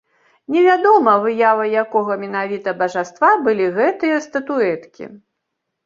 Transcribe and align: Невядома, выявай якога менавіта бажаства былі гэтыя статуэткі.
Невядома, 0.53 1.13
выявай 1.25 1.69
якога 1.83 2.17
менавіта 2.23 2.75
бажаства 2.83 3.31
былі 3.47 3.71
гэтыя 3.79 4.15
статуэткі. 4.29 5.03